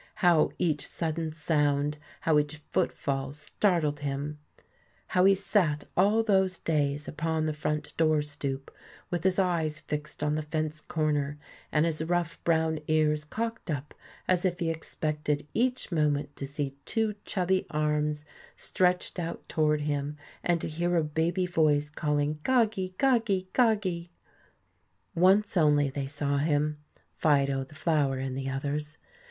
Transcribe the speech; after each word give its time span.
How 0.15 0.49
each 0.57 0.87
sudden 0.87 1.31
sound, 1.31 1.99
how 2.21 2.39
each 2.39 2.55
footfall, 2.71 3.33
startled 3.33 3.99
him! 3.99 4.39
How 5.09 5.25
he 5.25 5.35
sat 5.35 5.83
all 5.95 6.23
those 6.23 6.57
days 6.57 7.07
upon 7.07 7.45
the 7.45 7.53
front 7.53 7.95
door 7.97 8.23
stoop, 8.23 8.75
with 9.11 9.23
his 9.23 9.37
eyes 9.37 9.79
fixed 9.81 10.23
on 10.23 10.33
the 10.33 10.41
fence 10.41 10.81
corner 10.81 11.37
and 11.71 11.85
his 11.85 12.03
rough 12.03 12.43
brown 12.43 12.79
ears 12.87 13.23
cocked 13.23 13.69
up 13.69 13.93
as 14.27 14.43
if 14.43 14.57
he 14.57 14.71
expected 14.71 15.45
each 15.53 15.91
moment 15.91 16.35
to 16.37 16.47
see 16.47 16.75
two 16.85 17.13
chubby 17.23 17.67
arms 17.69 18.25
stretched 18.55 19.19
out 19.19 19.47
toward 19.47 19.81
him 19.81 20.17
and 20.43 20.59
to 20.61 20.67
hear 20.67 20.95
a 20.95 21.03
baby 21.03 21.45
voice 21.45 21.91
calling 21.91 22.39
"Goggie, 22.41 22.95
goggie, 22.97 23.49
goggie." 23.53 24.09
Once 25.13 25.55
only 25.55 25.91
they 25.91 26.07
saw 26.07 26.37
him, 26.39 26.79
Fido, 27.13 27.63
the 27.63 27.75
flower, 27.75 28.17
and 28.17 28.35
the 28.35 28.49
others. 28.49 28.97